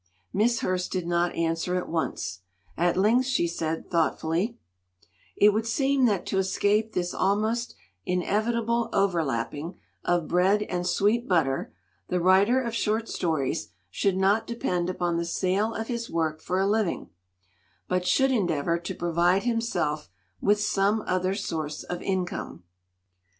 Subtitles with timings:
[0.33, 2.39] Miss Hurst did not answer at once.
[2.75, 4.57] At length she said, thoughtfully:
[5.35, 10.27] "It would seem that to escape this almost in 242 "CHOCOLATE FUDGE' evitable overlapping of
[10.27, 11.71] bread and sweet butter
[12.07, 16.59] the writer of short stories should not depend upon the sale of his work for
[16.59, 17.11] a living,
[17.87, 20.09] but should en deavor to provide himself
[20.41, 22.63] with some other source of income.